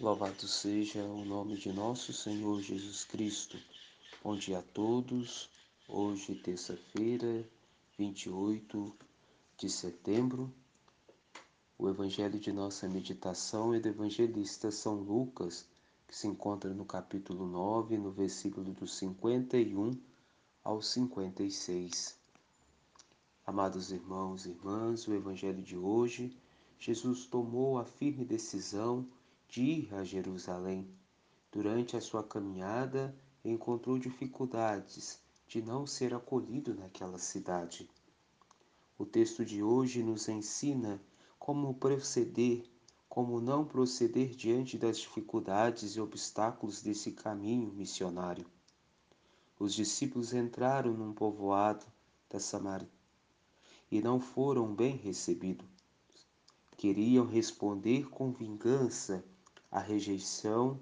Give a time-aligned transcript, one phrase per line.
[0.00, 3.58] Louvado seja o nome de nosso Senhor Jesus Cristo.
[4.24, 5.50] Bom dia a todos.
[5.86, 7.46] Hoje, terça-feira,
[7.98, 8.96] 28
[9.58, 10.50] de setembro.
[11.78, 15.66] O evangelho de nossa meditação é do evangelista São Lucas,
[16.08, 20.00] que se encontra no capítulo 9, no versículo do 51
[20.64, 22.18] ao 56.
[23.46, 26.34] Amados irmãos e irmãs, o evangelho de hoje,
[26.78, 29.06] Jesus tomou a firme decisão
[29.50, 30.88] de ir a Jerusalém.
[31.50, 33.12] Durante a sua caminhada,
[33.44, 37.90] encontrou dificuldades de não ser acolhido naquela cidade.
[38.96, 41.02] O texto de hoje nos ensina
[41.36, 42.62] como proceder,
[43.08, 48.46] como não proceder diante das dificuldades e obstáculos desse caminho missionário.
[49.58, 51.84] Os discípulos entraram num povoado
[52.28, 52.88] da Samaria
[53.90, 55.66] e não foram bem recebidos.
[56.76, 59.24] Queriam responder com vingança
[59.70, 60.80] a rejeição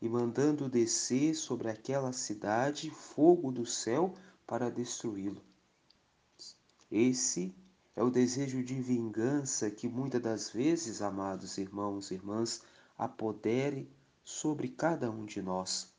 [0.00, 4.14] e mandando descer sobre aquela cidade fogo do céu
[4.46, 5.42] para destruí-lo.
[6.90, 7.54] Esse
[7.96, 12.62] é o desejo de vingança que muitas das vezes, amados irmãos e irmãs,
[12.96, 13.90] apodere
[14.24, 15.92] sobre cada um de nós.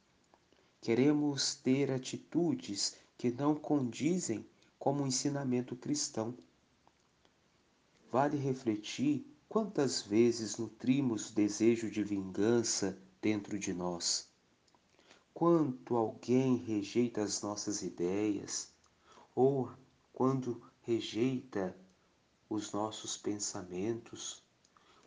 [0.81, 6.33] Queremos ter atitudes que não condizem com o ensinamento cristão.
[8.09, 14.29] Vale refletir Quantas vezes nutrimos desejo de vingança dentro de nós?
[15.33, 18.71] Quanto alguém rejeita as nossas ideias,
[19.33, 19.71] ou
[20.13, 21.75] quando rejeita
[22.47, 24.43] os nossos pensamentos,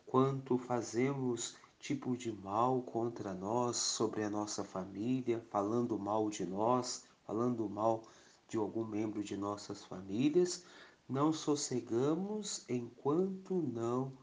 [0.05, 7.05] quanto fazemos tipo de mal contra nós, sobre a nossa família, falando mal de nós,
[7.25, 8.03] falando mal
[8.49, 10.65] de algum membro de nossas famílias,
[11.07, 14.21] não sossegamos enquanto não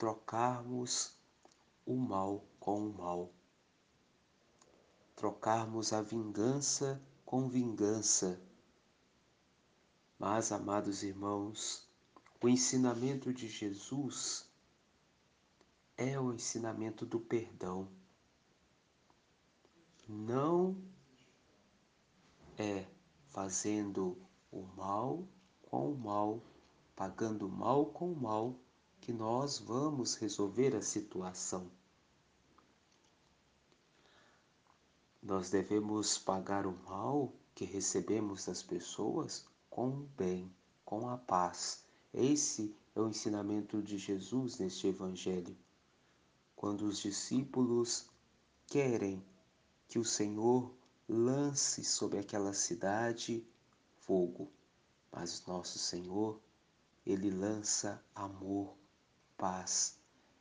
[0.00, 1.14] trocarmos
[1.84, 3.30] o mal com o mal,
[5.14, 8.40] trocarmos a vingança com vingança.
[10.18, 11.86] Mas, amados irmãos,
[12.42, 14.48] o ensinamento de Jesus
[15.98, 17.86] é o ensinamento do perdão.
[20.08, 20.82] Não
[22.56, 22.86] é
[23.28, 24.16] fazendo
[24.50, 25.28] o mal
[25.70, 26.42] com o mal,
[26.96, 28.56] pagando o mal com o mal,
[29.00, 31.70] que nós vamos resolver a situação.
[35.22, 41.84] Nós devemos pagar o mal que recebemos das pessoas com o bem, com a paz.
[42.12, 45.56] Esse é o ensinamento de Jesus neste Evangelho.
[46.56, 48.06] Quando os discípulos
[48.66, 49.24] querem
[49.88, 50.74] que o Senhor
[51.08, 53.46] lance sobre aquela cidade
[53.98, 54.50] fogo,
[55.12, 56.40] mas nosso Senhor,
[57.04, 58.76] ele lança amor,
[59.40, 59.98] paz.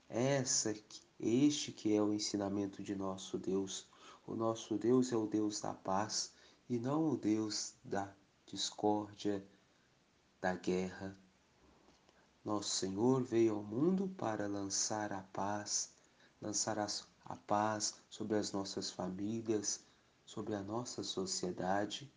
[0.10, 0.76] Essa,
[1.18, 3.88] este que é o ensinamento de nosso Deus.
[4.28, 6.34] O nosso Deus é o Deus da paz
[6.70, 8.14] e não o Deus da
[8.46, 9.42] discórdia,
[10.42, 11.18] da guerra.
[12.44, 15.94] Nosso Senhor veio ao mundo para lançar a paz,
[16.42, 19.80] lançar a paz sobre as nossas famílias,
[20.26, 22.12] sobre a nossa sociedade.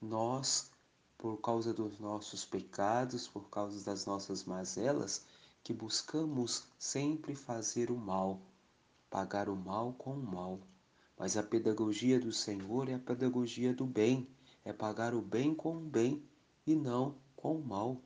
[0.00, 0.70] Nós,
[1.18, 5.26] por causa dos nossos pecados, por causa das nossas mazelas,
[5.66, 8.40] que buscamos sempre fazer o mal,
[9.10, 10.60] pagar o mal com o mal.
[11.18, 14.30] Mas a pedagogia do Senhor é a pedagogia do bem,
[14.64, 16.24] é pagar o bem com o bem
[16.64, 18.00] e não com o mal.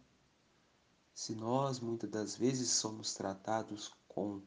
[1.14, 4.40] Se nós muitas das vezes somos tratados com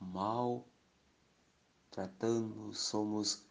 [0.00, 0.66] mal,
[1.90, 3.44] tratamos, somos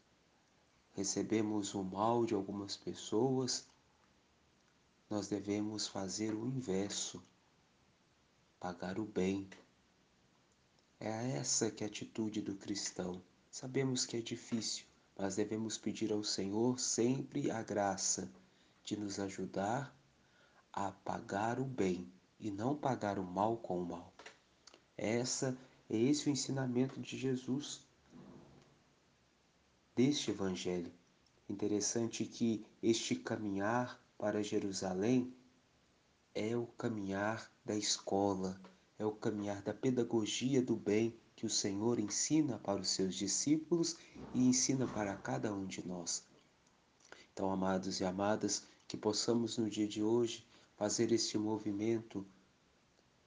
[0.93, 3.67] recebemos o mal de algumas pessoas,
[5.07, 7.21] nós devemos fazer o inverso
[8.65, 9.47] pagar o bem.
[10.99, 13.21] É essa que é a atitude do cristão.
[13.51, 18.27] Sabemos que é difícil, mas devemos pedir ao Senhor sempre a graça
[18.83, 19.95] de nos ajudar
[20.73, 24.11] a pagar o bem e não pagar o mal com o mal.
[24.97, 25.55] Essa
[25.87, 27.85] é esse o ensinamento de Jesus
[29.95, 30.91] deste evangelho.
[31.47, 35.31] Interessante que este caminhar para Jerusalém
[36.35, 38.59] é o caminhar da escola,
[38.99, 43.95] é o caminhar da pedagogia do bem que o Senhor ensina para os seus discípulos
[44.33, 46.25] e ensina para cada um de nós.
[47.31, 50.45] Então, amados e amadas, que possamos no dia de hoje
[50.75, 52.25] fazer este movimento,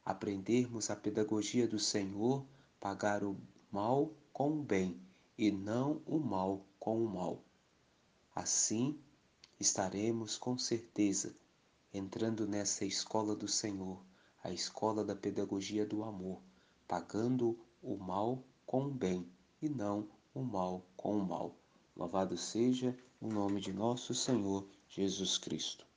[0.04, 2.44] aprendermos a pedagogia do Senhor,
[2.78, 3.38] pagar o
[3.72, 5.00] mal com o bem
[5.38, 7.43] e não o mal com o mal.
[8.34, 9.00] Assim,
[9.58, 11.34] estaremos com certeza
[11.93, 14.05] entrando nessa escola do Senhor,
[14.43, 16.43] a escola da pedagogia do amor,
[16.87, 19.26] pagando o mal com o bem
[19.62, 21.56] e não o mal com o mal.
[21.96, 25.88] Louvado seja o nome de nosso Senhor Jesus Cristo.